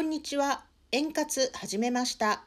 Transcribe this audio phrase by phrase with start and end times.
[0.00, 0.64] こんにちは。
[0.92, 2.44] 円滑始めました。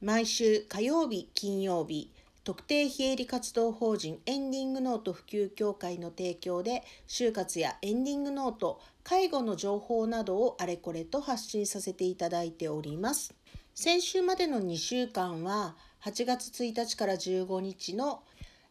[0.00, 2.10] 毎週火曜日、金曜日、
[2.42, 13.32] 特定非営利活動法人エンディングノート普及協会の提供で、就活やエンディングノート、介護の情報などをあれこれと発信させていただいております。
[13.76, 18.24] 先週までの2週間は、8月1日から15日の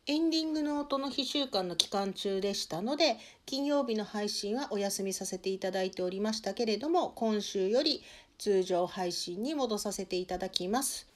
[0.08, 8.02] エンディングノートの非週間の期間中でしたので、金曜日の配信はお休みさせていただいておりましたけれども、今週より
[8.40, 11.08] 通常配信に戻させていただきます。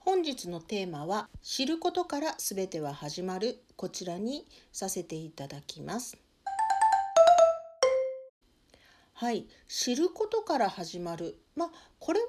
[0.00, 6.18] 本日のテーマは、知ることから全ては始まる、こちらにさせていただきます。
[9.12, 11.38] はい、知ることから始まる。
[11.54, 11.70] まあ、
[12.00, 12.26] これは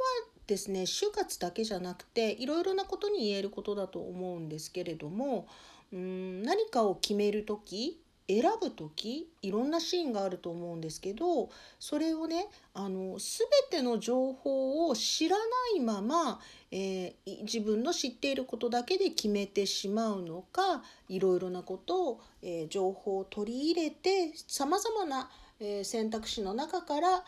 [0.48, 5.48] ですね、就活だけじゃなくて、いろいろなことに言えることだと思うんですけれども、
[5.94, 15.44] うん何かを決める時選ぶ時いろんなシーンがあると思うんですけどそれをねあの全ての情報を知らな
[15.78, 16.40] いまま、
[16.72, 27.24] えー、自分の知っていることだけで決めてしまうのかいろいろなことを、えー、情報を取り入れてさまざまな、え、選択肢の中から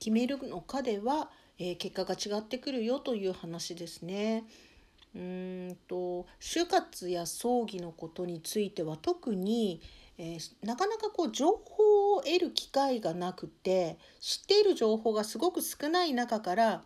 [0.00, 1.28] 決めるのかでは、
[1.58, 4.44] え結果が違ってくるよという話ですね。
[5.14, 9.80] うんと就活や葬儀のことについては特に、
[10.18, 16.82] えー、なかなかこう情報を得る機会がなくて知っている情報がすごく少ない中から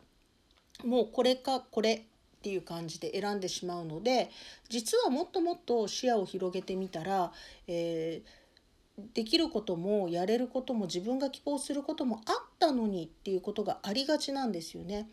[0.84, 2.00] もうこれかこれっ
[2.42, 4.30] ていう感じで選んでしまうので
[4.68, 7.32] 実はもっともっと視野を広げてみたら、
[7.66, 8.41] えー、
[9.14, 15.08] できることもやれることも自分が希望することもあったのにっていうことがありがちなんですよね。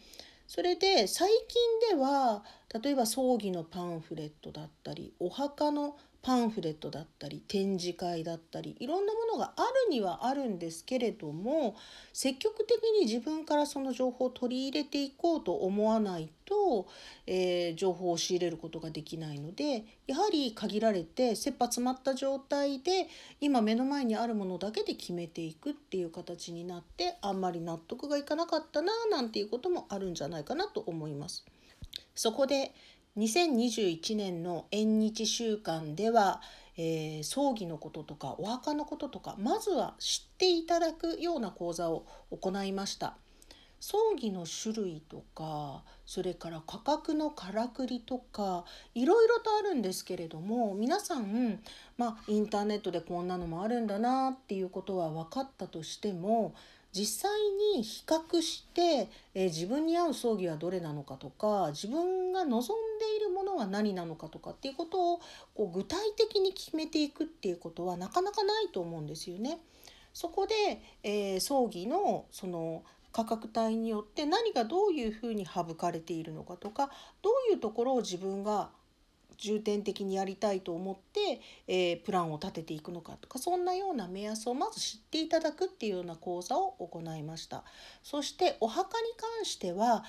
[0.47, 11.75] それで最近では例えば葬儀のパンフレットだったりお墓のパンフレットだったり展示会だったりいろんなものがあるにはあるんですけれども
[12.11, 16.87] 積極的に自分からその情報を取り入れていこうと思わないと、
[17.25, 23.07] えー、情報を仕入れることができないのでやはり限られて切羽詰まった状態で
[23.39, 31.45] 今目の前にあるものだけで決めていくっていう形になってあんまり納得がいかなかったななんていうこともあるんじゃないかなと思います。
[32.19, 32.73] そこで
[33.17, 36.41] 2021年の縁日週間では、
[36.75, 43.15] えー、葬儀のこととかお墓のこととかまずは知っていただくような講座を行いました。
[43.79, 51.61] 葬儀の種類とかそれから価格のからくりとかいろいろとあるんですけれども皆さん、
[51.97, 56.53] まあ、インターネットでこんなのもあるんだなっていうことは分かったとしても
[56.91, 57.31] 実際
[57.75, 65.19] に比較して、えー、自分に合う葬儀はどれなのかとか自分が望んでいるものは何なのかとかっていうことを
[65.53, 69.59] こう具体的に決めていくっていうことはなかなかないと思うんですよね。
[70.13, 76.89] そこで、えー、葬儀のその価格帯によって何がどういうふうに省かれているのかとか
[77.21, 78.69] どういうところを自分が
[79.39, 87.63] 重点的にやりたいと思って、えー、プランを立てていくのかとかそんなような目安をまず知っていただくっていうような講座を行いました。
[88.03, 90.03] そしてお墓に関しては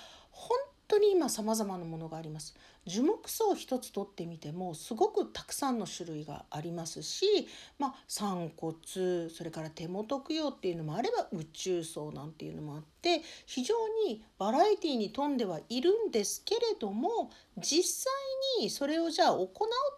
[0.90, 2.54] 当に今様々なものがあります。
[2.86, 7.26] 樹木葬一つとってみてもすごくたくさんの種類がありますし、
[7.78, 8.74] まあ、散骨
[9.28, 13.74] それから手元供養っていうのもあれば宇宙葬なんていうのもあって非常
[14.06, 18.12] にバラエティーに富んではいるんですけれども実際
[18.62, 19.48] にそれをじゃあ行う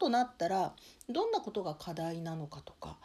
[0.00, 0.74] となったら
[1.08, 2.98] どんなことが課題なのかとか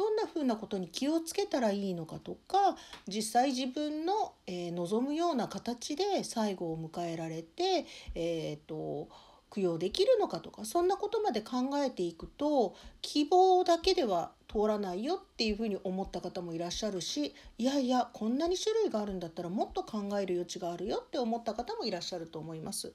[0.00, 2.74] どんなふうなことに気をつけたらいいのかとか
[3.06, 7.84] 実際自分の、えー、望むような形で最後を迎えられて、
[8.14, 9.08] えーと
[9.50, 22.92] 供養できるのかとかそんなことまで考えていくと希望だけでは通らないよっていうふうに思った方もいらっしゃるしいやいやこんなに種類があるんだったらもっと考える余地があるよって思った方もいらっしゃると思います。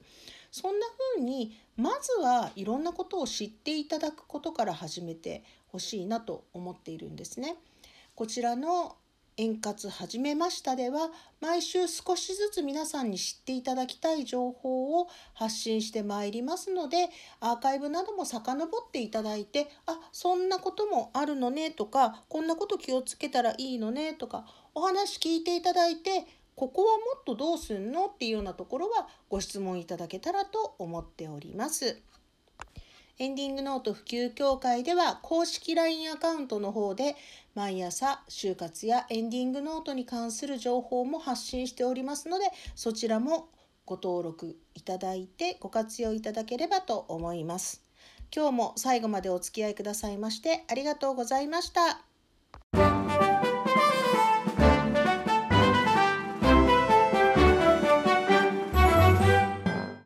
[0.50, 7.56] そんな風にまずはいろんなことを知っていただくことから始めてほしいなと思っているんですね。
[8.14, 8.96] こちらの
[9.38, 11.10] 円滑始めましたでは
[11.42, 17.10] 毎週少しずつ皆さんに知っていただきたい情報を発信してまいりますので
[17.40, 28.06] アーカイブなども遡っていただいてあそんなこともあるのねとかこんなこと気をつけたらいいのねとかお話聞いていただいてここはもっとどうすんの？
[28.06, 32.00] っていうようなところはご質問いただけたらと思っております。
[33.18, 37.16] エンディングノート普及協会では公式 LINE アカウントの方で
[37.54, 43.48] 毎朝就活やエンディングノートに関する情報も発信しておりますのでそちらも
[43.86, 47.82] ご登録いただいてご活用いただければと思います。
[48.34, 52.15] 今日も最後までお付き合いくださいましてありがとうございました。